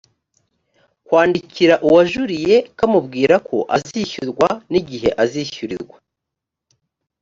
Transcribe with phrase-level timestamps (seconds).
[1.05, 5.97] kwandikira uwajuriye kamubwira ko azishyurwa n igihe azishyurirwa